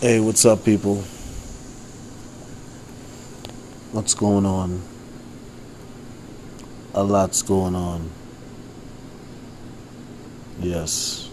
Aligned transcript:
Hey, 0.00 0.18
what's 0.18 0.46
up, 0.46 0.64
people? 0.64 0.96
What's 3.92 4.14
going 4.14 4.46
on? 4.46 4.80
A 6.94 7.04
lot's 7.04 7.42
going 7.42 7.74
on. 7.74 8.08
Yes. 10.58 11.28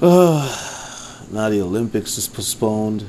Uh, 0.00 1.26
now 1.30 1.50
the 1.50 1.60
Olympics 1.60 2.16
is 2.16 2.26
postponed. 2.26 3.06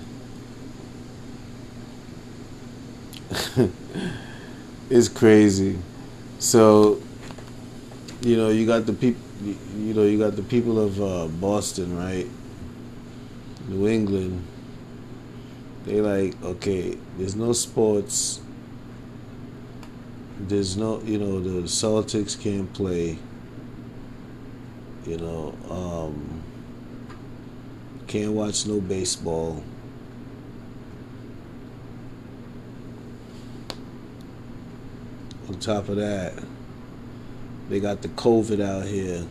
it's 4.89 5.07
crazy. 5.07 5.79
So, 6.39 7.01
you 8.19 8.35
know, 8.35 8.49
you 8.49 8.67
got 8.67 8.85
the 8.85 8.91
people. 8.91 9.21
You 9.41 9.93
know, 9.93 10.03
you 10.03 10.19
got 10.19 10.35
the 10.35 10.43
people 10.43 10.81
of 10.81 11.01
uh, 11.01 11.27
Boston, 11.27 11.95
right? 11.97 12.27
New 13.67 13.87
England. 13.87 14.45
They 15.85 16.01
like, 16.01 16.41
okay, 16.43 16.97
there's 17.17 17.35
no 17.35 17.53
sports. 17.53 18.41
There's 20.39 20.77
no, 20.77 21.01
you 21.01 21.17
know, 21.17 21.39
the 21.39 21.61
Celtics 21.67 22.39
can't 22.39 22.71
play. 22.73 23.17
You 25.05 25.17
know, 25.17 25.55
um, 25.69 26.43
can't 28.07 28.31
watch 28.31 28.65
no 28.65 28.79
baseball. 28.79 29.63
On 35.49 35.59
top 35.59 35.89
of 35.89 35.97
that, 35.97 36.33
they 37.69 37.79
got 37.79 38.01
the 38.01 38.07
COVID 38.09 38.61
out 38.61 38.85
here. 38.85 39.25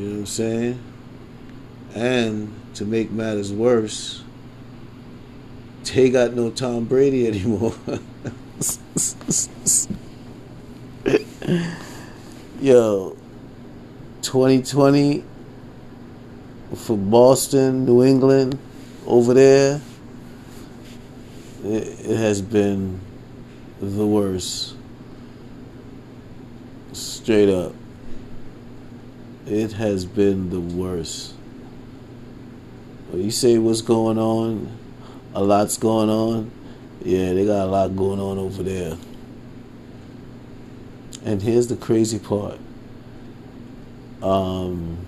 You 0.00 0.06
know 0.06 0.12
what 0.12 0.18
I'm 0.20 0.26
saying? 0.26 0.82
And 1.94 2.54
to 2.76 2.86
make 2.86 3.10
matters 3.10 3.52
worse, 3.52 4.24
they 5.84 6.08
got 6.08 6.32
no 6.32 6.50
Tom 6.50 6.86
Brady 6.86 7.26
anymore. 7.28 7.74
Yo, 12.62 13.14
2020 14.22 15.22
for 16.76 16.96
Boston, 16.96 17.84
New 17.84 18.02
England, 18.02 18.58
over 19.06 19.34
there, 19.34 19.82
it, 21.62 22.06
it 22.06 22.16
has 22.16 22.40
been 22.40 22.98
the 23.82 24.06
worst. 24.06 24.76
Straight 26.94 27.50
up. 27.50 27.74
It 29.50 29.72
has 29.72 30.04
been 30.04 30.50
the 30.50 30.60
worst. 30.60 31.34
When 33.10 33.24
you 33.24 33.32
say 33.32 33.58
what's 33.58 33.82
going 33.82 34.16
on, 34.16 34.70
a 35.34 35.42
lot's 35.42 35.76
going 35.76 36.08
on. 36.08 36.52
Yeah, 37.04 37.32
they 37.32 37.44
got 37.44 37.64
a 37.64 37.68
lot 37.68 37.96
going 37.96 38.20
on 38.20 38.38
over 38.38 38.62
there. 38.62 38.96
And 41.24 41.42
here's 41.42 41.66
the 41.66 41.74
crazy 41.74 42.20
part. 42.20 42.60
Um, 44.22 44.98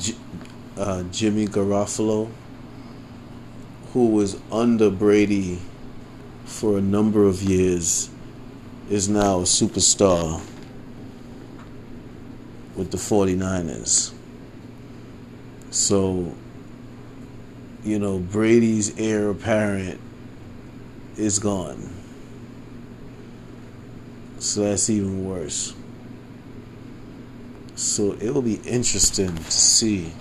J- 0.00 0.16
uh, 0.76 1.04
Jimmy 1.12 1.46
Garoppolo, 1.46 2.28
who 3.92 4.08
was 4.08 4.36
under 4.50 4.90
Brady 4.90 5.60
for 6.44 6.78
a 6.78 6.80
number 6.80 7.24
of 7.24 7.40
years, 7.40 8.10
is 8.92 9.08
now 9.08 9.38
a 9.38 9.44
superstar 9.44 10.38
with 12.76 12.90
the 12.90 12.98
49ers. 12.98 14.12
So, 15.70 16.34
you 17.82 17.98
know, 17.98 18.18
Brady's 18.18 18.98
heir 18.98 19.30
apparent 19.30 19.98
is 21.16 21.38
gone. 21.38 21.88
So 24.38 24.64
that's 24.64 24.90
even 24.90 25.24
worse. 25.24 25.74
So 27.74 28.12
it 28.20 28.28
will 28.28 28.42
be 28.42 28.56
interesting 28.56 29.34
to 29.34 29.50
see 29.50 30.12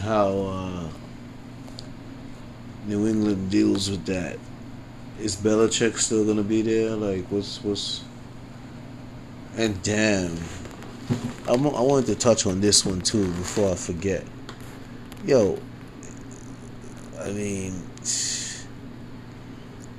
how 0.00 0.28
uh, 0.28 0.88
New 2.84 3.06
England 3.06 3.50
deals 3.50 3.88
with 3.88 4.04
that. 4.04 4.38
Is 5.20 5.36
Belichick 5.36 5.98
still 5.98 6.24
gonna 6.24 6.42
be 6.42 6.62
there? 6.62 6.96
Like, 6.96 7.26
what's 7.26 7.62
what's? 7.62 8.02
And 9.56 9.80
damn, 9.82 10.36
I, 11.46 11.52
I 11.52 11.56
wanted 11.56 12.06
to 12.06 12.14
touch 12.14 12.46
on 12.46 12.60
this 12.60 12.86
one 12.86 13.00
too 13.00 13.26
before 13.32 13.72
I 13.72 13.74
forget. 13.74 14.24
Yo, 15.24 15.58
I 17.20 17.30
mean, 17.30 17.82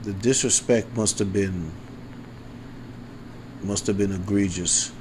the 0.03 0.13
disrespect 0.13 0.95
must 0.97 1.19
have 1.19 1.31
been 1.31 1.71
must 3.61 3.87
have 3.87 3.97
been 3.97 4.11
egregious. 4.11 4.91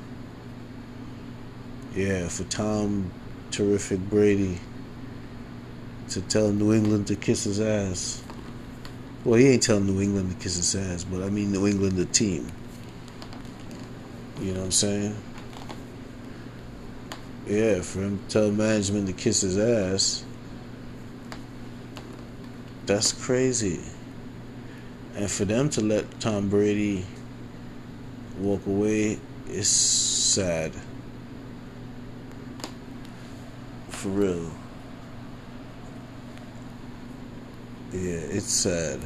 Yeah, 1.94 2.28
for 2.28 2.44
Tom, 2.44 3.10
terrific 3.50 3.98
Brady 3.98 4.60
to 6.10 6.20
tell 6.22 6.52
New 6.52 6.72
England 6.72 7.06
to 7.08 7.16
kiss 7.16 7.44
his 7.44 7.60
ass. 7.60 8.22
Well, 9.24 9.38
he 9.38 9.48
ain't 9.48 9.62
telling 9.62 9.86
New 9.86 10.02
England 10.02 10.30
to 10.30 10.36
kiss 10.42 10.56
his 10.56 10.74
ass, 10.74 11.04
but 11.04 11.22
I 11.22 11.30
mean 11.30 11.52
New 11.52 11.68
England, 11.68 11.96
the 11.96 12.06
team. 12.06 12.50
You 14.40 14.52
know 14.52 14.60
what 14.60 14.66
I'm 14.66 14.72
saying? 14.72 15.16
Yeah, 17.46 17.82
for 17.82 18.00
him 18.00 18.18
to 18.18 18.24
tell 18.28 18.50
management 18.50 19.06
to 19.06 19.12
kiss 19.12 19.42
his 19.42 19.56
ass, 19.56 20.24
that's 22.86 23.12
crazy. 23.12 23.80
And 25.14 25.30
for 25.30 25.44
them 25.44 25.70
to 25.70 25.82
let 25.82 26.18
Tom 26.18 26.48
Brady 26.48 27.04
walk 28.38 28.66
away 28.66 29.20
is 29.48 29.68
sad. 29.68 30.72
For 33.90 34.08
real. 34.08 34.50
Yeah, 37.92 38.18
it's 38.32 38.50
sad. 38.50 39.00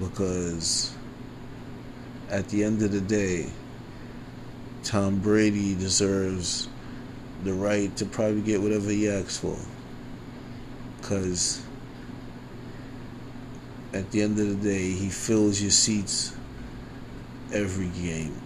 Because 0.00 0.94
at 2.30 2.48
the 2.48 2.64
end 2.64 2.82
of 2.82 2.92
the 2.92 3.00
day, 3.00 3.50
Tom 4.82 5.18
Brady 5.18 5.74
deserves 5.74 6.68
the 7.44 7.52
right 7.52 7.94
to 7.96 8.04
probably 8.04 8.40
get 8.40 8.60
whatever 8.60 8.90
he 8.90 9.08
asks 9.08 9.38
for. 9.38 9.56
Because 11.00 11.62
at 13.92 14.10
the 14.10 14.22
end 14.22 14.38
of 14.38 14.48
the 14.48 14.68
day, 14.68 14.90
he 14.90 15.08
fills 15.08 15.60
your 15.60 15.70
seats 15.70 16.36
every 17.52 17.88
game. 17.88 18.40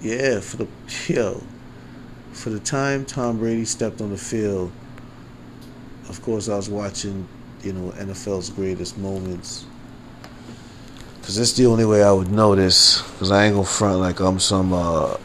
Yeah, 0.00 0.40
for 0.40 0.56
the 0.56 0.68
yo, 1.06 1.42
for 2.32 2.50
the 2.50 2.58
time 2.58 3.04
Tom 3.04 3.38
Brady 3.38 3.64
stepped 3.64 4.00
on 4.00 4.10
the 4.10 4.18
field, 4.18 4.72
of 6.08 6.20
course 6.22 6.48
I 6.48 6.56
was 6.56 6.68
watching, 6.68 7.28
you 7.62 7.72
know, 7.72 7.92
NFL's 7.92 8.50
greatest 8.50 8.98
moments. 8.98 9.64
Cause 11.22 11.36
that's 11.36 11.52
the 11.52 11.66
only 11.66 11.84
way 11.84 12.02
I 12.02 12.10
would 12.10 12.32
know 12.32 12.56
this. 12.56 13.00
Cause 13.18 13.30
I 13.30 13.46
ain't 13.46 13.54
gonna 13.54 13.64
front 13.64 14.00
like 14.00 14.18
I'm 14.18 14.40
some 14.40 14.72
uh, 14.72 15.16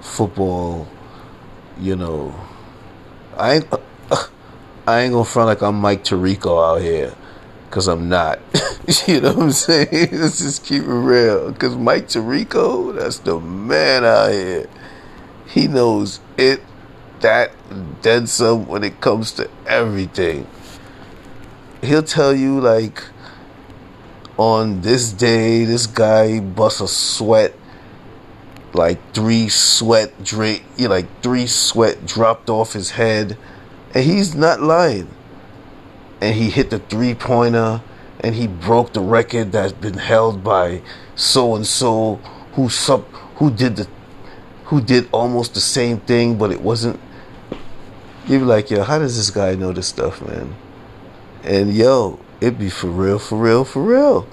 football, 0.00 0.86
you 1.80 1.96
know. 1.96 2.32
I 3.36 3.54
ain't, 3.54 3.72
uh, 3.72 4.26
I 4.86 5.00
ain't 5.00 5.12
gonna 5.12 5.24
front 5.24 5.48
like 5.48 5.60
I'm 5.60 5.74
Mike 5.74 6.04
Tirico 6.04 6.64
out 6.64 6.80
here. 6.80 7.12
Cause 7.70 7.88
I'm 7.88 8.08
not. 8.08 8.38
you 9.08 9.20
know 9.20 9.32
what 9.32 9.42
I'm 9.42 9.52
saying? 9.52 9.88
Let's 10.12 10.38
just 10.38 10.64
keep 10.64 10.84
it 10.84 10.86
real. 10.86 11.52
Cause 11.54 11.74
Mike 11.74 12.06
Tirico, 12.06 12.94
that's 12.94 13.18
the 13.18 13.40
man 13.40 14.04
out 14.04 14.30
here. 14.30 14.68
He 15.48 15.66
knows 15.66 16.20
it, 16.38 16.62
that, 17.20 17.50
then 18.02 18.28
some 18.28 18.66
when 18.68 18.84
it 18.84 19.00
comes 19.00 19.32
to 19.32 19.50
everything. 19.66 20.46
He'll 21.82 22.04
tell 22.04 22.32
you 22.32 22.60
like 22.60 23.02
on 24.36 24.80
this 24.80 25.12
day, 25.12 25.64
this 25.64 25.86
guy 25.86 26.40
busts 26.40 26.80
a 26.80 26.88
sweat, 26.88 27.54
like 28.72 28.98
three 29.14 29.48
sweat 29.48 30.24
drink, 30.24 30.64
you 30.76 30.88
like 30.88 31.06
three 31.22 31.46
sweat 31.46 32.06
dropped 32.06 32.50
off 32.50 32.72
his 32.72 32.90
head, 32.90 33.36
and 33.94 34.04
he's 34.04 34.34
not 34.34 34.60
lying. 34.60 35.08
And 36.20 36.34
he 36.34 36.50
hit 36.50 36.70
the 36.70 36.78
three 36.78 37.14
pointer, 37.14 37.82
and 38.20 38.34
he 38.34 38.46
broke 38.46 38.92
the 38.92 39.00
record 39.00 39.52
that's 39.52 39.72
been 39.72 39.98
held 39.98 40.42
by 40.42 40.82
so 41.14 41.54
and 41.54 41.66
so 41.66 42.16
who 42.54 42.68
sub 42.68 43.04
who 43.36 43.50
did 43.50 43.76
the 43.76 43.88
who 44.66 44.80
did 44.80 45.08
almost 45.12 45.54
the 45.54 45.60
same 45.60 45.98
thing, 45.98 46.36
but 46.36 46.50
it 46.50 46.60
wasn't. 46.60 46.98
You 48.26 48.38
be 48.38 48.44
like, 48.44 48.70
yo, 48.70 48.82
how 48.82 48.98
does 48.98 49.16
this 49.16 49.30
guy 49.30 49.54
know 49.54 49.72
this 49.72 49.86
stuff, 49.86 50.22
man? 50.26 50.54
And 51.42 51.74
yo, 51.74 52.18
it 52.44 52.58
be 52.58 52.68
for 52.68 52.88
real, 52.88 53.18
for 53.18 53.38
real, 53.38 53.64
for 53.64 53.82
real. 53.82 54.28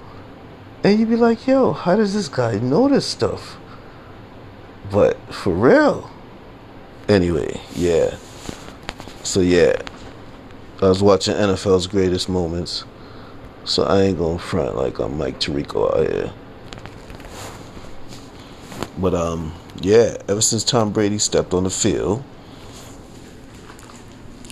And 0.84 1.00
you'd 1.00 1.08
be 1.08 1.16
like, 1.16 1.46
yo, 1.46 1.72
how 1.72 1.96
does 1.96 2.12
this 2.12 2.28
guy 2.28 2.58
know 2.58 2.88
this 2.88 3.06
stuff? 3.06 3.56
But 4.90 5.16
for 5.32 5.54
real. 5.54 6.10
Anyway, 7.08 7.60
yeah. 7.74 8.16
So 9.22 9.40
yeah. 9.40 9.80
I 10.82 10.88
was 10.88 11.02
watching 11.02 11.34
NFL's 11.34 11.86
greatest 11.86 12.28
moments. 12.28 12.84
So 13.64 13.84
I 13.84 14.02
ain't 14.02 14.18
going 14.18 14.38
front 14.38 14.76
like 14.76 14.98
I'm 14.98 15.16
Mike 15.16 15.40
Tirico 15.40 15.96
out 15.96 16.10
here. 16.10 16.32
But 18.98 19.14
um, 19.14 19.54
yeah, 19.80 20.18
ever 20.28 20.42
since 20.42 20.64
Tom 20.64 20.92
Brady 20.92 21.18
stepped 21.18 21.54
on 21.54 21.64
the 21.64 21.70
field, 21.70 22.22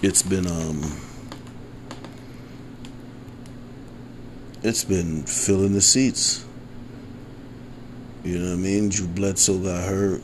it's 0.03 0.23
been 0.23 0.47
um 0.47 1.10
it's 4.63 4.85
been 4.85 5.23
filling 5.23 5.73
the 5.73 5.81
seats. 5.81 6.45
You 8.25 8.39
know 8.39 8.51
what 8.51 8.59
I 8.59 8.63
mean? 8.63 8.91
Drew 8.91 9.07
Bledsoe 9.07 9.59
got 9.59 9.89
hurt. 9.89 10.21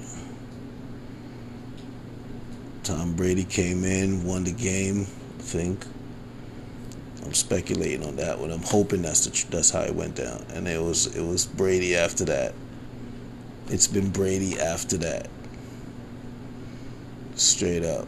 Tom 2.82 3.14
Brady 3.14 3.44
came 3.44 3.84
in, 3.84 4.24
won 4.24 4.44
the 4.44 4.52
game, 4.52 5.06
I 5.38 5.42
think. 5.42 5.86
I'm 7.24 7.34
speculating 7.34 8.06
on 8.06 8.16
that 8.16 8.38
one. 8.38 8.52
I'm 8.52 8.62
hoping 8.62 9.02
that's 9.02 9.26
the 9.26 9.50
that's 9.50 9.70
how 9.70 9.80
it 9.80 9.94
went 9.94 10.14
down. 10.14 10.44
And 10.50 10.68
it 10.68 10.80
was 10.80 11.16
it 11.16 11.22
was 11.22 11.46
Brady 11.46 11.96
after 11.96 12.24
that. 12.26 12.54
It's 13.68 13.88
been 13.88 14.10
Brady 14.10 14.60
after 14.60 14.96
that. 14.98 15.28
Straight 17.34 17.84
up. 17.84 18.06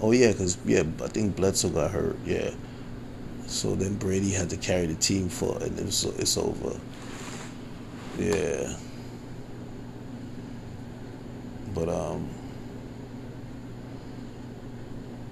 Oh 0.00 0.10
yeah, 0.10 0.32
cause 0.32 0.58
yeah, 0.64 0.82
I 1.02 1.06
think 1.08 1.36
Bledsoe 1.36 1.68
got 1.68 1.92
hurt. 1.92 2.16
Yeah. 2.24 2.50
So 3.50 3.74
then 3.74 3.96
Brady 3.96 4.30
had 4.30 4.48
to 4.50 4.56
carry 4.56 4.86
the 4.86 4.94
team 4.94 5.28
for, 5.28 5.60
and 5.60 5.76
it 5.76 5.84
was, 5.84 6.04
it's 6.04 6.38
over. 6.38 6.78
Yeah. 8.16 8.76
But 11.74 11.88
um, 11.88 12.28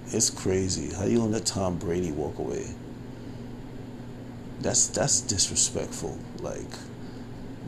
it's 0.08 0.30
crazy. 0.30 0.92
How 0.92 1.04
you 1.04 1.18
gonna 1.18 1.30
let 1.30 1.46
Tom 1.46 1.78
Brady 1.78 2.10
walk 2.10 2.38
away? 2.40 2.66
That's 4.60 4.88
that's 4.88 5.20
disrespectful. 5.20 6.18
Like 6.40 6.72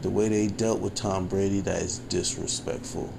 the 0.02 0.10
way 0.10 0.28
they 0.28 0.48
dealt 0.48 0.80
with 0.80 0.96
Tom 0.96 1.28
Brady, 1.28 1.60
that 1.60 1.80
is 1.80 2.00
disrespectful. 2.00 3.14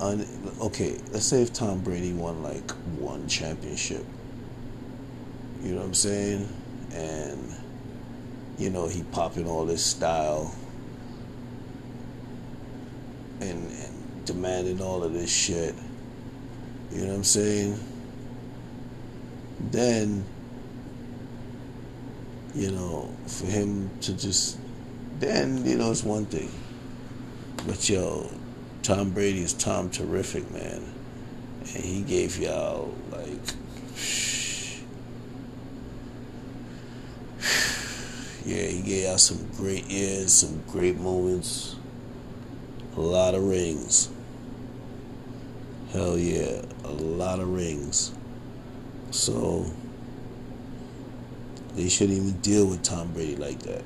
Un- 0.00 0.26
okay, 0.60 1.00
let's 1.10 1.26
say 1.26 1.42
if 1.42 1.52
Tom 1.52 1.80
Brady 1.80 2.12
won 2.12 2.44
like 2.44 2.70
one 2.98 3.26
championship, 3.26 4.06
you 5.66 5.72
know 5.74 5.80
what 5.80 5.86
I'm 5.86 5.94
saying, 5.94 6.48
and 6.92 7.52
you 8.56 8.70
know 8.70 8.86
he 8.86 9.02
popping 9.02 9.48
all 9.48 9.66
this 9.66 9.84
style 9.84 10.54
and, 13.40 13.66
and 13.70 14.24
demanding 14.24 14.80
all 14.80 15.02
of 15.02 15.12
this 15.12 15.32
shit. 15.32 15.74
You 16.92 17.00
know 17.02 17.08
what 17.08 17.14
I'm 17.16 17.24
saying? 17.24 17.80
Then, 19.72 20.24
you 22.54 22.70
know, 22.70 23.10
for 23.26 23.46
him 23.46 23.90
to 24.02 24.12
just, 24.16 24.58
then, 25.18 25.66
you 25.66 25.76
know, 25.76 25.90
it's 25.90 26.04
one 26.04 26.26
thing. 26.26 26.50
But 27.66 27.88
yo, 27.88 28.30
Tom 28.82 29.10
Brady 29.10 29.42
is 29.42 29.52
Tom 29.52 29.90
terrific, 29.90 30.48
man. 30.52 30.82
And 31.60 31.84
he 31.84 32.02
gave 32.02 32.38
y'all, 32.38 32.94
like, 33.10 33.40
yeah, 38.46 38.66
he 38.66 38.80
gave 38.80 39.04
y'all 39.04 39.18
some 39.18 39.46
great 39.56 39.84
years, 39.86 40.32
some 40.32 40.62
great 40.68 40.98
moments 40.98 41.76
a 42.96 43.00
lot 43.00 43.34
of 43.34 43.44
rings. 43.44 44.08
Hell 45.92 46.18
yeah, 46.18 46.62
a 46.84 46.90
lot 46.90 47.40
of 47.40 47.48
rings. 47.48 48.12
So 49.10 49.66
they 51.74 51.88
shouldn't 51.88 52.18
even 52.18 52.40
deal 52.40 52.66
with 52.66 52.82
Tom 52.82 53.12
Brady 53.12 53.36
like 53.36 53.60
that. 53.60 53.82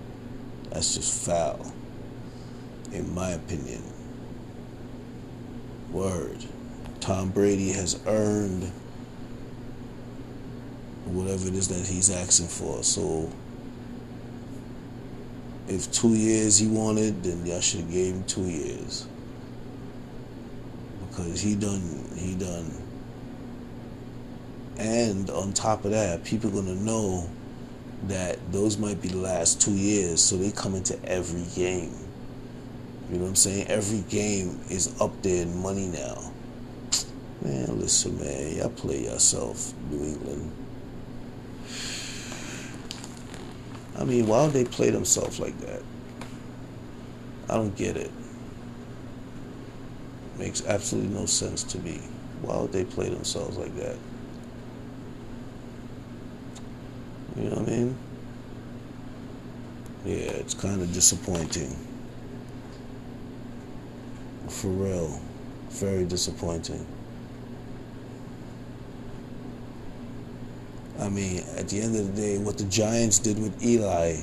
That's 0.71 0.95
just 0.95 1.27
foul, 1.27 1.73
in 2.93 3.13
my 3.15 3.31
opinion. 3.31 3.83
Word. 5.91 6.39
Tom 7.01 7.31
Brady 7.31 7.71
has 7.73 8.01
earned 8.07 8.71
whatever 11.07 11.49
it 11.49 11.55
is 11.55 11.67
that 11.69 11.85
he's 11.85 12.11
asking 12.11 12.47
for. 12.47 12.85
So 12.85 13.29
if 15.71 15.91
two 15.93 16.15
years 16.15 16.59
he 16.59 16.67
wanted, 16.67 17.23
then 17.23 17.47
y'all 17.47 17.61
should 17.61 17.81
have 17.81 17.91
gave 17.91 18.15
him 18.15 18.25
two 18.25 18.43
years. 18.43 19.07
Because 21.09 21.41
he 21.41 21.55
done 21.55 22.09
he 22.17 22.35
done 22.35 22.71
and 24.81 25.29
on 25.29 25.53
top 25.53 25.85
of 25.85 25.91
that, 25.91 26.25
people 26.25 26.49
gonna 26.49 26.75
know 26.75 27.29
that 28.09 28.39
those 28.51 28.79
might 28.79 29.03
be 29.03 29.09
the 29.09 29.19
last 29.19 29.61
two 29.61 29.75
years, 29.75 30.23
so 30.23 30.39
they 30.39 30.51
come 30.51 30.75
into 30.75 30.99
every 31.05 31.45
game. 31.55 31.95
You 33.11 33.17
know 33.17 33.25
what 33.25 33.29
I'm 33.29 33.37
saying? 33.37 33.67
Every 33.69 34.01
game 34.09 34.59
is 34.71 34.99
up 34.99 35.21
there 35.21 35.43
in 35.43 35.61
money 35.61 35.89
now. 35.89 36.33
Man, 37.43 37.79
listen, 37.79 38.19
man, 38.19 38.57
y'all 38.57 38.71
play 38.71 39.05
yourself, 39.05 39.75
New 39.91 40.03
England. 40.03 40.60
I 44.01 44.05
mean, 44.05 44.27
why 44.27 44.45
would 44.45 44.55
they 44.55 44.65
play 44.65 44.91
themselves 44.91 45.39
like 45.39 45.59
that? 45.61 45.83
I 47.51 47.55
don't 47.55 47.77
get 47.77 47.99
it. 47.99 48.11
Makes 50.39 50.65
absolutely 50.65 51.15
no 51.15 51.27
sense 51.27 51.63
to 51.65 51.79
me. 51.81 52.01
Why 52.41 52.59
would 52.59 52.73
they 52.73 52.85
play 52.85 53.11
themselves 53.11 53.59
like 53.59 53.77
that? 53.77 53.97
You 57.37 57.45
know 57.45 57.57
what 57.57 57.69
I 57.69 57.71
mean? 57.71 57.97
Yeah, 60.07 60.33
it's 60.33 60.55
kind 60.55 60.81
of 60.81 60.93
disappointing. 60.95 61.77
For 64.49 64.69
real. 64.69 65.21
Very 65.69 66.05
disappointing. 66.05 66.87
I 71.01 71.09
mean, 71.09 71.43
at 71.57 71.69
the 71.69 71.81
end 71.81 71.97
of 71.97 72.15
the 72.15 72.21
day, 72.21 72.39
what 72.39 72.59
the 72.59 72.65
Giants 72.65 73.19
did 73.19 73.41
with 73.41 73.65
Eli, 73.65 74.17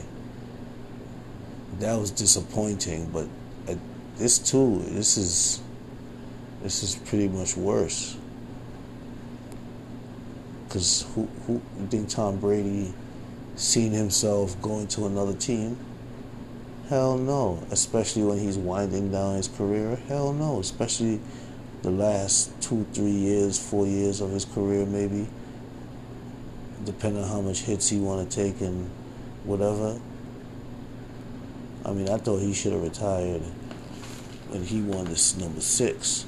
that 1.80 1.96
was 1.96 2.12
disappointing. 2.12 3.10
But 3.12 3.28
uh, 3.68 3.76
this 4.18 4.38
too, 4.38 4.84
this 4.90 5.18
is 5.18 5.62
this 6.62 6.84
is 6.84 6.96
pretty 6.96 7.30
much 7.30 7.58
worse. 7.58 8.16
Because 10.68 11.06
who 11.16 11.28
who 11.48 11.54
you 11.80 11.88
think 11.88 12.10
Tom 12.10 12.40
Brady 12.40 12.94
seen 13.56 13.92
himself 13.92 14.62
going 14.62 14.88
to 14.90 15.08
another 15.08 15.34
team? 15.34 15.78
Hell 16.90 17.18
no. 17.18 17.66
Especially 17.72 18.24
when 18.24 18.38
he's 18.38 18.58
winding 18.58 19.12
down 19.12 19.36
his 19.36 19.48
career. 19.48 19.96
Hell 20.08 20.32
no. 20.32 20.60
Especially 20.60 21.20
the 21.82 21.90
last 21.92 22.52
two, 22.62 22.86
three 22.94 23.10
years, 23.10 23.58
four 23.58 23.88
years 23.88 24.22
of 24.22 24.32
his 24.32 24.46
career, 24.46 24.86
maybe 24.86 25.28
depending 26.84 27.24
on 27.24 27.30
how 27.30 27.42
much 27.42 27.62
hits 27.62 27.90
he 27.90 28.00
want 28.00 28.30
to 28.30 28.36
take 28.36 28.62
and 28.62 28.90
whatever. 29.44 30.00
I 31.86 31.92
mean, 31.92 32.10
I 32.10 32.18
thought 32.18 32.40
he 32.40 32.54
should 32.54 32.74
have 32.74 32.84
retired 32.84 33.42
when 34.50 34.64
he 34.64 34.82
won 34.82 35.06
this 35.06 35.38
number 35.38 35.62
six, 35.62 36.26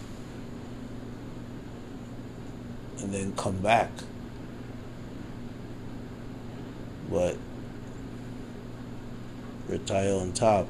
and 3.00 3.14
then 3.14 3.34
come 3.36 3.58
back. 3.60 3.92
But 7.10 7.38
retire 9.68 10.14
on 10.14 10.34
top. 10.34 10.68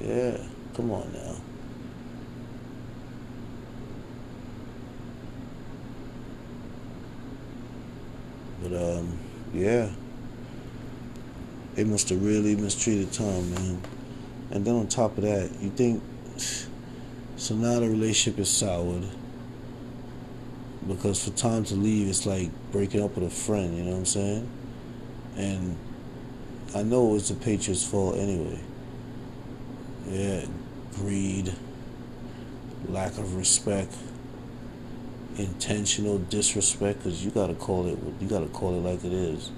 Yeah, 0.00 0.38
come 0.74 0.90
on 0.92 1.12
now. 1.12 1.27
But 8.68 8.98
um, 8.98 9.18
yeah, 9.54 9.90
they 11.74 11.84
must 11.84 12.08
have 12.08 12.22
really 12.22 12.56
mistreated 12.56 13.12
Tom, 13.12 13.54
man. 13.54 13.82
And 14.50 14.64
then 14.64 14.74
on 14.74 14.88
top 14.88 15.16
of 15.18 15.24
that, 15.24 15.50
you 15.60 15.70
think 15.70 16.02
so 17.36 17.54
now 17.54 17.80
the 17.80 17.88
relationship 17.88 18.40
is 18.40 18.48
soured 18.48 19.04
because 20.86 21.22
for 21.22 21.30
Tom 21.30 21.64
to 21.64 21.74
leave, 21.74 22.08
it's 22.08 22.26
like 22.26 22.50
breaking 22.72 23.02
up 23.02 23.16
with 23.16 23.24
a 23.24 23.30
friend. 23.30 23.76
You 23.76 23.84
know 23.84 23.90
what 23.92 23.98
I'm 23.98 24.06
saying? 24.06 24.48
And 25.36 25.76
I 26.74 26.82
know 26.82 27.14
it's 27.14 27.28
the 27.28 27.34
Patriots' 27.34 27.86
fault 27.86 28.16
anyway. 28.16 28.58
Yeah, 30.08 30.46
greed, 30.94 31.52
lack 32.88 33.18
of 33.18 33.36
respect 33.36 33.94
intentional 35.38 36.18
disrespect 36.18 36.98
because 36.98 37.24
you 37.24 37.30
gotta 37.30 37.54
call 37.54 37.86
it 37.86 37.98
you 38.20 38.28
gotta 38.28 38.46
call 38.46 38.74
it 38.74 38.90
like 38.90 39.04
it 39.04 39.12
is 39.12 39.50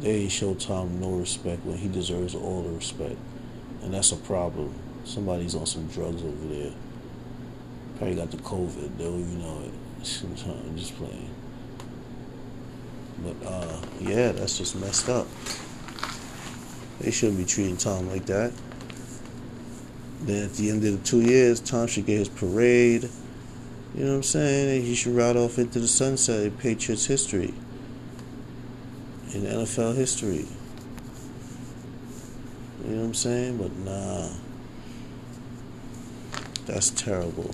they 0.00 0.22
ain't 0.22 0.32
show 0.32 0.54
Tom 0.54 0.98
no 0.98 1.10
respect 1.10 1.64
when 1.66 1.76
he 1.76 1.86
deserves 1.86 2.34
all 2.34 2.62
the 2.62 2.70
respect, 2.70 3.16
and 3.82 3.92
that's 3.92 4.12
a 4.12 4.16
problem. 4.16 4.74
Somebody's 5.04 5.54
on 5.54 5.66
some 5.66 5.88
drugs 5.88 6.22
over 6.22 6.46
there. 6.46 6.72
Probably 7.98 8.16
got 8.16 8.30
the 8.30 8.38
COVID. 8.38 8.98
Don't 8.98 9.20
even 9.20 9.42
know 9.42 9.60
it. 9.60 9.72
I'm 10.24 10.76
just 10.78 10.96
playing. 10.96 11.28
But 13.22 13.46
uh, 13.46 13.80
yeah, 14.00 14.32
that's 14.32 14.56
just 14.56 14.74
messed 14.76 15.10
up. 15.10 15.26
They 17.00 17.10
shouldn't 17.10 17.38
be 17.38 17.44
treating 17.44 17.76
Tom 17.76 18.08
like 18.08 18.24
that. 18.26 18.52
Then 20.22 20.44
at 20.44 20.54
the 20.54 20.70
end 20.70 20.84
of 20.84 21.02
the 21.02 21.06
two 21.06 21.20
years, 21.20 21.60
Tom 21.60 21.86
should 21.86 22.06
get 22.06 22.18
his 22.18 22.28
parade. 22.30 23.10
You 23.94 24.04
know 24.04 24.10
what 24.10 24.16
I'm 24.16 24.22
saying? 24.22 24.82
He 24.84 24.94
should 24.94 25.16
ride 25.16 25.36
off 25.36 25.58
into 25.58 25.80
the 25.80 25.88
sunset 25.88 26.44
in 26.44 26.52
Patriots 26.52 27.06
history, 27.06 27.52
in 29.34 29.42
NFL 29.42 29.96
history. 29.96 30.46
You 32.84 32.90
know 32.90 33.00
what 33.00 33.06
I'm 33.06 33.14
saying? 33.14 33.56
But 33.58 33.76
nah, 33.78 34.28
that's 36.66 36.90
terrible. 36.90 37.50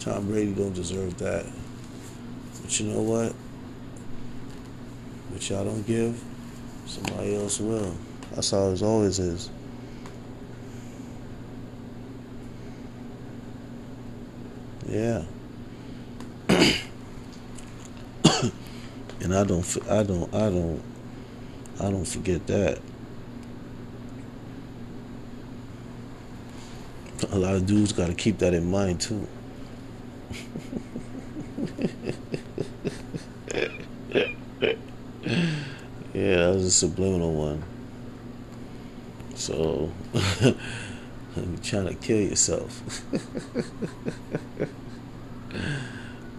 Tom 0.00 0.26
Brady 0.26 0.52
don't 0.52 0.74
deserve 0.74 1.16
that. 1.18 1.46
But 2.62 2.80
you 2.80 2.86
know 2.86 3.02
what? 3.02 3.32
What 5.30 5.48
y'all 5.48 5.64
don't 5.64 5.86
give, 5.86 6.20
somebody 6.86 7.36
else 7.36 7.60
will. 7.60 7.94
That's 8.34 8.50
how 8.50 8.70
it 8.70 8.82
always 8.82 9.18
is. 9.18 9.50
Yeah. 14.88 15.24
and 19.20 19.34
I 19.34 19.42
don't, 19.42 19.78
I 19.90 20.02
don't, 20.04 20.32
I 20.34 20.48
don't, 20.48 20.82
I 21.80 21.90
don't 21.90 22.04
forget 22.04 22.46
that. 22.46 22.78
A 27.32 27.38
lot 27.38 27.56
of 27.56 27.66
dudes 27.66 27.92
got 27.92 28.06
to 28.06 28.14
keep 28.14 28.38
that 28.38 28.54
in 28.54 28.70
mind 28.70 29.00
too. 29.00 29.26
yeah, 36.14 36.36
that 36.36 36.54
was 36.54 36.64
a 36.64 36.70
subliminal 36.70 37.34
one. 37.34 37.64
So, 39.34 39.90
you're 41.50 41.58
trying 41.62 41.88
to 41.88 41.94
kill 41.94 42.20
yourself. 42.20 42.82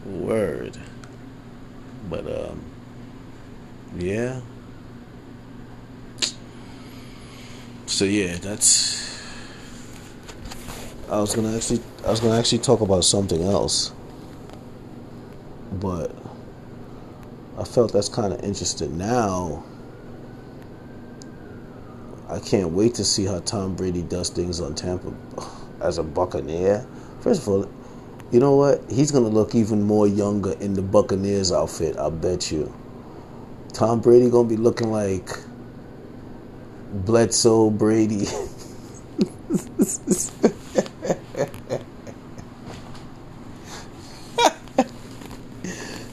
Word. 0.06 0.78
But 2.10 2.26
um 2.28 2.62
yeah. 3.98 4.42
So 7.86 8.06
yeah, 8.06 8.38
that's 8.38 9.22
I 11.10 11.20
was 11.20 11.36
gonna 11.36 11.56
actually 11.56 11.82
I 12.06 12.12
was 12.12 12.20
gonna 12.20 12.38
actually 12.38 12.60
talk 12.60 12.82
about 12.82 13.06
something 13.06 13.42
else. 13.42 13.92
But 15.74 16.16
I 17.58 17.64
felt 17.64 17.94
that's 17.94 18.10
kind 18.10 18.34
of 18.34 18.44
interesting 18.44 18.98
now. 18.98 19.64
I 22.30 22.40
can't 22.40 22.72
wait 22.72 22.96
to 22.96 23.06
see 23.06 23.24
how 23.26 23.40
Tom 23.40 23.76
Brady 23.76 24.02
does 24.02 24.30
things 24.30 24.60
on 24.60 24.76
Tampa 24.76 25.14
as 25.82 25.98
a 25.98 26.04
Buccaneer. 26.04 26.86
First 27.22 27.44
of 27.44 27.48
all, 27.48 27.72
you 28.32 28.42
know 28.42 28.58
what? 28.58 28.82
He's 28.90 29.12
gonna 29.12 29.30
look 29.30 29.56
even 29.56 29.84
more 29.84 30.08
younger 30.08 30.52
in 30.60 30.74
the 30.74 30.82
Buccaneers 30.82 31.54
outfit. 31.54 31.98
I 31.98 32.10
bet 32.10 32.52
you. 32.52 32.74
Tom 33.72 34.02
Brady 34.02 34.30
gonna 34.30 34.50
be 34.50 34.58
looking 34.58 34.92
like 34.92 35.30
Bledsoe 36.92 37.70
Brady. 37.70 38.26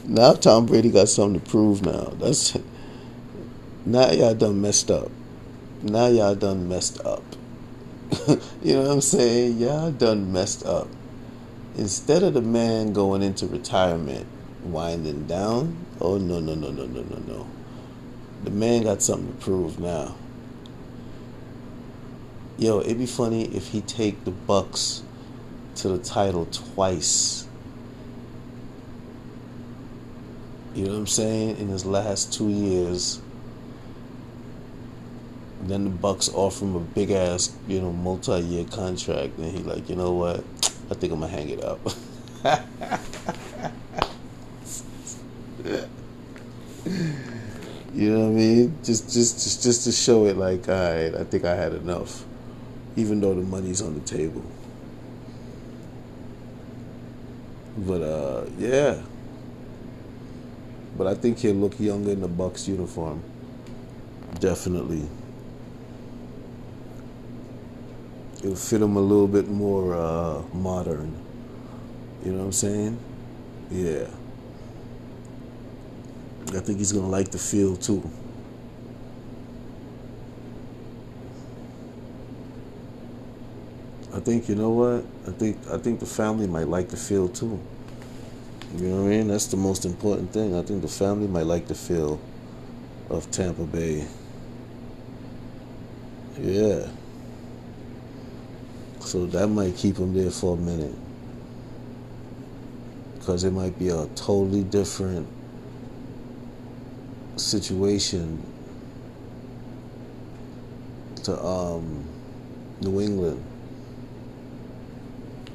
now 0.05 0.31
Tom 0.33 0.65
Brady 0.65 0.91
got 0.91 1.09
something 1.09 1.41
to 1.41 1.49
prove. 1.49 1.85
Now 1.85 2.13
that's 2.21 2.57
now 3.85 4.11
y'all 4.11 4.33
done 4.33 4.61
messed 4.61 4.89
up. 4.89 5.11
Now 5.85 6.07
y'all 6.07 6.33
done 6.33 6.67
messed 6.67 7.05
up. 7.05 7.21
you 8.63 8.73
know 8.73 8.81
what 8.81 8.91
I'm 8.91 9.01
saying? 9.01 9.59
Y'all 9.59 9.91
done 9.91 10.33
messed 10.33 10.65
up 10.65 10.87
instead 11.77 12.23
of 12.23 12.33
the 12.33 12.41
man 12.41 12.91
going 12.91 13.21
into 13.21 13.45
retirement 13.45 14.25
winding 14.63 15.27
down, 15.27 15.77
oh 16.01 16.17
no 16.17 16.39
no 16.39 16.55
no 16.55 16.71
no 16.71 16.87
no 16.87 17.03
no 17.03 17.17
no. 17.27 17.47
The 18.43 18.49
man 18.49 18.81
got 18.81 19.03
something 19.03 19.31
to 19.31 19.33
prove 19.39 19.79
now. 19.79 20.15
Yo, 22.57 22.79
it'd 22.79 22.97
be 22.97 23.05
funny 23.05 23.43
if 23.55 23.67
he 23.67 23.81
take 23.81 24.25
the 24.25 24.31
Bucks 24.31 25.03
to 25.75 25.89
the 25.89 25.99
title 25.99 26.47
twice. 26.47 27.47
You 30.73 30.85
know 30.85 30.93
what 30.93 30.97
I'm 30.97 31.07
saying? 31.07 31.57
In 31.57 31.67
his 31.67 31.85
last 31.85 32.33
two 32.33 32.49
years. 32.49 33.21
Then 35.67 35.83
the 35.83 35.89
Bucks 35.89 36.29
offer 36.29 36.63
him 36.63 36.75
a 36.75 36.79
big 36.79 37.09
ass, 37.09 37.55
you 37.67 37.81
know, 37.81 37.91
multi 37.91 38.39
year 38.39 38.65
contract, 38.65 39.37
and 39.39 39.51
he 39.51 39.63
like, 39.63 39.89
you 39.89 39.95
know 39.95 40.13
what? 40.13 40.43
I 40.91 40.93
think 40.93 41.11
I'm 41.11 41.21
gonna 41.21 41.31
hang 41.31 41.49
it 41.49 41.63
up. 41.63 41.79
you 47.95 48.11
know 48.11 48.19
what 48.19 48.27
I 48.27 48.29
mean? 48.29 48.77
Just, 48.83 49.11
just, 49.11 49.43
just, 49.43 49.63
just 49.63 49.83
to 49.85 49.91
show 49.91 50.25
it, 50.25 50.37
like, 50.37 50.69
all 50.69 50.75
right, 50.75 51.15
I 51.15 51.23
think 51.23 51.45
I 51.45 51.55
had 51.55 51.73
enough, 51.73 52.23
even 52.95 53.19
though 53.19 53.33
the 53.33 53.41
money's 53.41 53.81
on 53.81 53.95
the 53.95 54.01
table. 54.01 54.43
But 57.77 58.01
uh, 58.03 58.45
yeah. 58.59 59.01
But 60.95 61.07
I 61.07 61.15
think 61.15 61.39
he'll 61.39 61.55
look 61.55 61.79
younger 61.79 62.11
in 62.11 62.21
the 62.21 62.27
Bucks 62.27 62.67
uniform. 62.67 63.23
Definitely. 64.39 65.07
It'll 68.45 68.55
fit 68.55 68.79
him 68.79 68.95
a 68.95 69.01
little 69.01 69.27
bit 69.27 69.47
more 69.47 69.95
uh, 69.95 70.43
modern. 70.53 71.11
You 72.23 72.31
know 72.31 72.37
what 72.37 72.45
I'm 72.45 72.51
saying? 72.51 72.99
Yeah. 73.71 74.05
I 76.53 76.59
think 76.59 76.77
he's 76.77 76.91
gonna 76.91 77.09
like 77.09 77.31
the 77.31 77.39
feel 77.39 77.75
too. 77.75 78.07
I 84.13 84.19
think 84.19 84.47
you 84.47 84.53
know 84.53 84.69
what? 84.69 85.03
I 85.27 85.31
think 85.31 85.57
I 85.71 85.77
think 85.79 85.99
the 85.99 86.05
family 86.05 86.45
might 86.45 86.67
like 86.67 86.89
the 86.89 86.97
feel 86.97 87.27
too. 87.27 87.59
You 88.77 88.89
know 88.89 88.97
what 88.97 89.07
I 89.07 89.17
mean? 89.17 89.27
That's 89.27 89.47
the 89.47 89.57
most 89.57 89.85
important 89.85 90.31
thing. 90.31 90.55
I 90.55 90.61
think 90.61 90.83
the 90.83 90.87
family 90.87 91.27
might 91.27 91.47
like 91.47 91.65
the 91.67 91.75
feel 91.75 92.19
of 93.09 93.29
Tampa 93.31 93.63
Bay. 93.63 94.05
Yeah. 96.39 96.87
So 99.05 99.27
that 99.27 99.47
might 99.47 99.75
keep 99.75 99.97
him 99.97 100.15
there 100.15 100.31
for 100.31 100.55
a 100.55 100.59
minute. 100.59 100.95
Because 103.19 103.43
it 103.43 103.51
might 103.51 103.77
be 103.77 103.89
a 103.89 104.07
totally 104.15 104.63
different 104.63 105.27
situation 107.35 108.43
to 111.23 111.39
um, 111.39 112.03
New 112.81 112.99
England. 112.99 113.43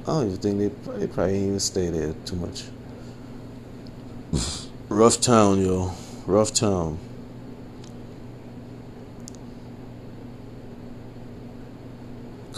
I 0.02 0.06
don't 0.06 0.26
even 0.26 0.38
think 0.38 0.58
they, 0.58 0.98
they 0.98 1.06
probably 1.08 1.38
even 1.44 1.60
stay 1.60 1.90
there 1.90 2.14
too 2.24 2.36
much. 2.36 2.64
Rough 4.88 5.20
town, 5.20 5.60
yo. 5.60 5.92
Rough 6.24 6.54
town. 6.54 6.98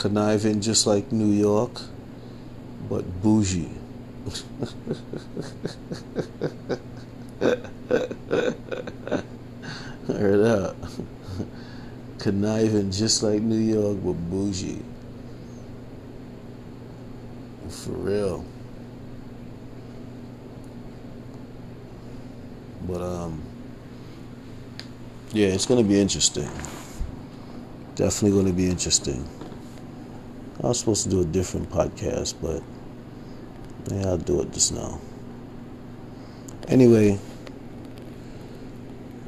Conniving 0.02 0.60
just 0.60 0.84
like 0.84 1.12
New 1.12 1.30
York, 1.30 1.80
but 2.90 3.04
bougie. 3.22 3.70
Heard 10.08 10.40
that? 10.42 10.74
Conniving 12.18 12.90
just 12.90 13.22
like 13.22 13.42
New 13.42 13.54
York, 13.54 13.98
but 14.04 14.14
bougie. 14.28 14.82
For 17.68 17.92
real. 17.92 18.44
But 22.88 23.02
um 23.02 23.40
yeah, 25.32 25.46
it's 25.46 25.66
gonna 25.66 25.84
be 25.84 26.00
interesting. 26.00 26.50
Definitely 27.94 28.36
gonna 28.36 28.52
be 28.52 28.68
interesting. 28.68 29.24
I 30.60 30.68
was 30.68 30.78
supposed 30.78 31.04
to 31.04 31.10
do 31.10 31.20
a 31.22 31.24
different 31.24 31.70
podcast, 31.70 32.34
but 32.40 32.62
yeah, 33.90 34.08
I'll 34.08 34.18
do 34.18 34.42
it 34.42 34.52
just 34.52 34.72
now. 34.72 35.00
Anyway, 36.68 37.18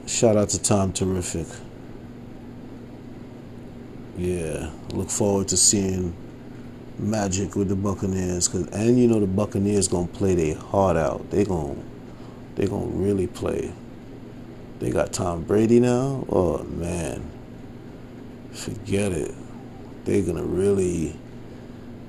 shout 0.06 0.36
out 0.36 0.50
to 0.50 0.62
Tom 0.62 0.92
Terrific. 0.92 1.46
Yeah, 4.16 4.70
look 4.92 5.10
forward 5.10 5.48
to 5.48 5.56
seeing 5.56 6.14
Magic 6.98 7.56
with 7.56 7.68
the 7.68 7.74
Buccaneers, 7.74 8.46
cause 8.46 8.68
and 8.68 8.98
you 8.98 9.08
know 9.08 9.18
the 9.18 9.26
Buccaneers 9.26 9.88
gonna 9.88 10.06
play 10.06 10.34
their 10.36 10.54
heart 10.56 10.96
out. 10.96 11.30
They 11.30 11.44
gonna 11.44 11.76
they 12.54 12.66
gonna 12.66 12.86
really 12.86 13.26
play. 13.26 13.72
They 14.78 14.90
got 14.90 15.12
Tom 15.12 15.42
Brady 15.42 15.80
now. 15.80 16.24
Oh 16.28 16.62
man, 16.62 17.28
forget 18.52 19.10
it. 19.10 19.34
They're 20.04 20.22
gonna 20.22 20.44
really. 20.44 21.18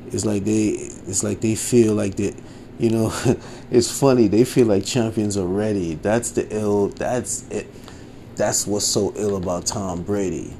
It's 0.07 0.25
like 0.25 0.43
they. 0.43 0.69
It's 1.07 1.23
like 1.23 1.41
they 1.41 1.55
feel 1.55 1.93
like 1.93 2.15
they. 2.15 2.35
You 2.77 2.89
know, 2.89 3.13
it's 3.71 3.97
funny. 3.97 4.27
They 4.27 4.43
feel 4.43 4.67
like 4.67 4.85
champions 4.85 5.37
already. 5.37 5.95
That's 5.95 6.31
the 6.31 6.47
ill. 6.53 6.89
That's 6.89 7.47
it. 7.49 7.67
That's 8.35 8.67
what's 8.67 8.85
so 8.85 9.13
ill 9.15 9.37
about 9.37 9.65
Tom 9.65 10.03
Brady. 10.03 10.53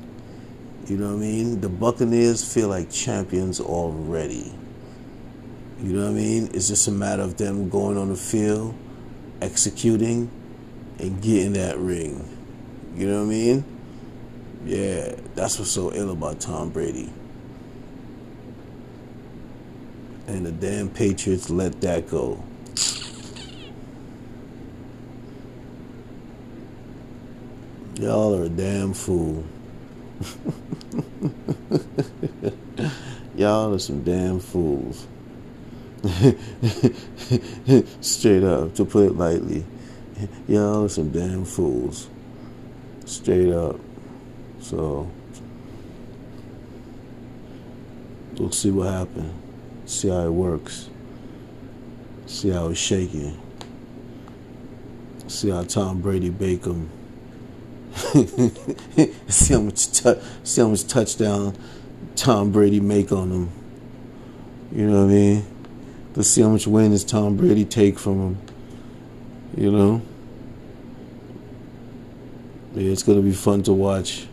You 0.88 0.98
know 0.98 1.08
what 1.08 1.16
I 1.16 1.20
mean? 1.20 1.62
The 1.62 1.70
Buccaneers 1.70 2.54
feel 2.54 2.70
like 2.70 2.90
champions 2.92 3.60
already. 3.60 4.54
You 5.82 5.94
know 5.94 6.04
what 6.04 6.12
I 6.12 6.14
mean? 6.14 6.50
It's 6.54 6.68
just 6.68 6.88
a 6.88 6.92
matter 6.92 7.24
of 7.24 7.38
them 7.38 7.70
going 7.70 7.98
on 7.98 8.10
the 8.10 8.16
field, 8.16 8.76
executing, 9.42 10.30
and 11.00 11.22
getting 11.22 11.54
that 11.54 11.78
ring. 11.80 12.30
You 12.96 13.08
know 13.10 13.20
what 13.20 13.26
I 13.26 13.30
mean? 13.30 13.66
Yeah, 14.64 15.16
that's 15.36 15.60
what's 15.60 15.72
so 15.72 15.92
ill 15.94 16.12
about 16.12 16.40
Tom 16.40 16.70
Brady. 16.70 17.12
And 20.28 20.46
the 20.46 20.52
damn 20.52 20.90
Patriots 20.90 21.50
let 21.50 21.80
that 21.82 22.10
go. 22.10 22.44
Y'all 28.00 28.36
are 28.36 28.44
a 28.44 28.50
damn 28.50 28.94
fool. 28.94 29.44
Y'all 33.36 33.74
are 33.74 33.80
some 33.80 34.04
damn 34.04 34.40
fools. 34.40 35.08
Straight 38.02 38.44
up, 38.44 38.76
to 38.76 38.86
put 38.86 39.08
it 39.08 39.16
lightly. 39.16 39.66
Y'all 40.48 40.86
are 40.86 40.90
some 40.90 41.12
damn 41.12 41.46
fools. 41.46 42.08
Straight 43.06 43.54
up. 43.54 43.80
So, 44.60 45.10
we'll 48.38 48.52
see 48.52 48.72
what 48.72 48.90
happens. 48.90 49.45
See 49.86 50.10
how 50.10 50.26
it 50.26 50.32
works. 50.32 50.90
See 52.26 52.50
how 52.50 52.70
it's 52.70 52.80
shaking. 52.80 53.40
See 55.28 55.50
how 55.50 55.64
Tom 55.64 56.02
Brady 56.02 56.30
bake 56.30 56.64
them. 56.64 56.90
see 59.28 59.54
how 59.54 59.62
much 59.62 59.92
tu- 59.92 60.20
see 60.44 60.62
how 60.62 60.68
much 60.68 60.88
touchdown 60.88 61.56
Tom 62.16 62.52
Brady 62.52 62.80
make 62.80 63.12
on 63.12 63.30
them. 63.30 63.52
You 64.72 64.90
know 64.90 65.06
what 65.06 65.12
I 65.12 65.14
mean? 65.14 65.46
Let's 66.16 66.30
see 66.30 66.42
how 66.42 66.50
much 66.50 66.68
win 66.68 66.92
does 66.92 67.04
Tom 67.04 67.38
Brady 67.38 67.66
take 67.66 68.00
from 68.00 68.20
him. 68.20 68.38
You 69.56 69.72
know? 69.72 70.02
Yeah, 72.74 72.92
it's 72.92 73.04
gonna 73.04 73.22
be 73.22 73.34
fun 73.34 73.64
to 73.64 73.74
watch. 73.74 74.28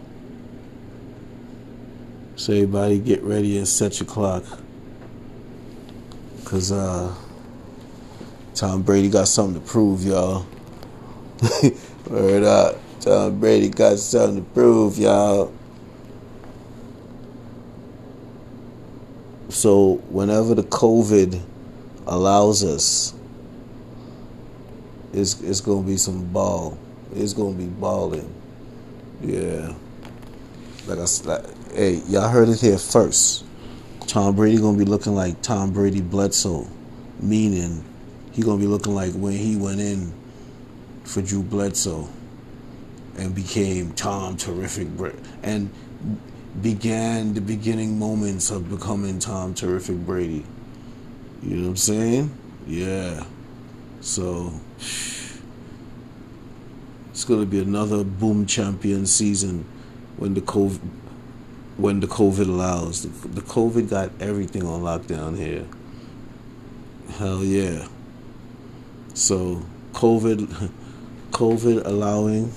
So 2.36 2.52
everybody 2.52 2.98
get 2.98 3.22
ready 3.22 3.58
and 3.58 3.68
set 3.68 4.00
your 4.00 4.06
clock. 4.08 4.44
Cause 6.52 6.70
uh 6.70 7.14
Tom 8.54 8.82
Brady 8.82 9.08
got 9.08 9.26
something 9.26 9.58
to 9.58 9.66
prove, 9.66 10.04
y'all. 10.04 10.44
Word 12.10 12.42
up. 12.42 12.76
Tom 13.00 13.40
Brady 13.40 13.70
got 13.70 13.98
something 13.98 14.44
to 14.44 14.50
prove, 14.50 14.98
y'all. 14.98 15.50
So 19.48 19.94
whenever 20.10 20.54
the 20.54 20.64
COVID 20.64 21.40
allows 22.06 22.62
us, 22.62 23.14
it's 25.14 25.40
it's 25.40 25.62
gonna 25.62 25.86
be 25.86 25.96
some 25.96 26.26
ball. 26.34 26.76
It's 27.14 27.32
gonna 27.32 27.54
be 27.54 27.64
balling. 27.64 28.30
Yeah. 29.22 29.72
Like 30.86 30.98
I 30.98 31.06
said, 31.06 31.46
hey, 31.72 32.02
y'all 32.08 32.28
heard 32.28 32.50
it 32.50 32.60
here 32.60 32.76
first. 32.76 33.46
Tom 34.12 34.36
Brady 34.36 34.58
gonna 34.58 34.76
be 34.76 34.84
looking 34.84 35.14
like 35.14 35.40
Tom 35.40 35.72
Brady 35.72 36.02
Bledsoe, 36.02 36.68
meaning 37.18 37.82
he 38.32 38.42
gonna 38.42 38.60
be 38.60 38.66
looking 38.66 38.94
like 38.94 39.14
when 39.14 39.32
he 39.32 39.56
went 39.56 39.80
in 39.80 40.12
for 41.02 41.22
Drew 41.22 41.42
Bledsoe 41.42 42.10
and 43.16 43.34
became 43.34 43.92
Tom 43.92 44.36
Terrific 44.36 44.88
and 45.42 45.70
began 46.60 47.32
the 47.32 47.40
beginning 47.40 47.98
moments 47.98 48.50
of 48.50 48.68
becoming 48.68 49.18
Tom 49.18 49.54
Terrific 49.54 49.96
Brady. 49.96 50.44
You 51.42 51.56
know 51.56 51.62
what 51.62 51.68
I'm 51.70 51.76
saying? 51.78 52.38
Yeah. 52.66 53.24
So 54.02 54.52
it's 57.12 57.24
to 57.24 57.46
be 57.46 57.62
another 57.62 58.04
boom 58.04 58.44
champion 58.44 59.06
season 59.06 59.64
when 60.18 60.34
the 60.34 60.42
COVID 60.42 60.80
when 61.76 62.00
the 62.00 62.06
COVID 62.06 62.48
allows. 62.48 63.02
The, 63.02 63.28
the 63.28 63.40
COVID 63.40 63.90
got 63.90 64.10
everything 64.20 64.66
on 64.66 64.82
lockdown 64.82 65.36
here. 65.36 65.66
Hell 67.18 67.44
yeah. 67.44 67.86
So 69.14 69.62
COVID 69.92 70.70
COVID 71.30 71.86
allowing 71.86 72.52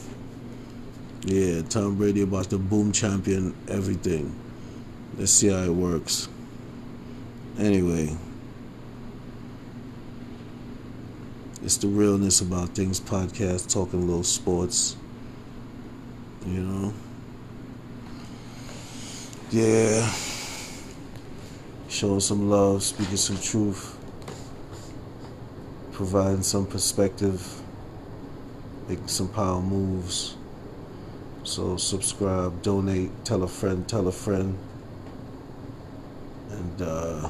yeah, 1.25 1.63
Tom 1.63 1.95
Brady 1.95 2.21
about 2.21 2.51
to 2.51 2.59
boom 2.59 2.91
champion 2.91 3.55
everything. 3.67 4.35
Let's 5.17 5.31
see 5.31 5.47
how 5.47 5.63
it 5.63 5.73
works. 5.73 6.29
Anyway, 7.57 8.15
it's 11.63 11.77
the 11.77 11.87
realness 11.87 12.41
about 12.41 12.69
things 12.69 12.99
podcast, 12.99 13.73
talking 13.73 14.05
little 14.05 14.23
sports. 14.23 14.97
You 16.45 16.61
know? 16.61 16.93
Yeah. 19.51 20.11
Showing 21.87 22.19
some 22.19 22.49
love, 22.49 22.81
speaking 22.81 23.15
some 23.15 23.37
truth, 23.37 23.95
providing 25.93 26.41
some 26.41 26.65
perspective, 26.65 27.47
making 28.89 29.07
some 29.07 29.29
power 29.29 29.61
moves. 29.61 30.35
So 31.43 31.77
subscribe, 31.77 32.63
donate, 32.63 33.11
tell 33.23 33.43
a 33.43 33.47
friend, 33.47 33.87
tell 33.87 34.07
a 34.07 34.11
friend. 34.11 34.57
And 36.49 36.81
uh, 36.81 37.29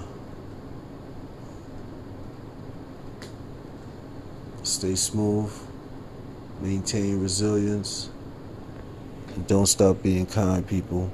stay 4.64 4.96
smooth, 4.96 5.52
maintain 6.62 7.20
resilience, 7.20 8.10
and 9.36 9.46
don't 9.48 9.68
stop 9.68 10.02
being 10.02 10.26
kind, 10.26 10.66
people. 10.66 11.12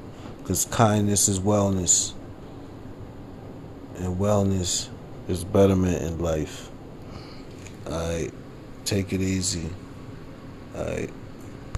Because 0.51 0.65
kindness 0.65 1.29
is 1.29 1.39
wellness. 1.39 2.11
And 3.95 4.17
wellness 4.17 4.89
is 5.29 5.45
betterment 5.45 6.01
in 6.01 6.19
life. 6.19 6.69
Alright, 7.87 8.33
take 8.83 9.13
it 9.13 9.21
easy. 9.21 9.69
Alright. 10.75 11.09